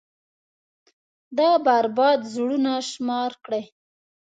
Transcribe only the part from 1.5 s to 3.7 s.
بـربـاد زړونه شمار كړئ.